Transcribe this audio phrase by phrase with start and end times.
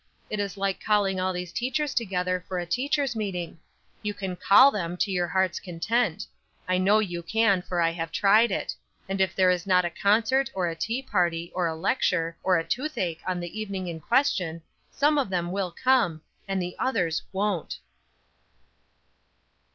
[0.31, 3.59] It is like calling all these teachers together for a teachers' meeting.
[4.01, 6.25] You can call them to your heart's content;
[6.67, 8.73] I know you can, for I have tried it;
[9.07, 12.57] and if there is not a concert, or a tea party, or a lecture, or
[12.57, 17.21] a toothache on the evening in question some of them will come, and the others
[17.31, 17.77] won't."